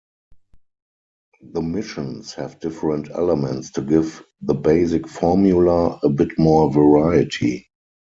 [1.43, 7.69] The missions have different elements to give the basic formula a bit more variety.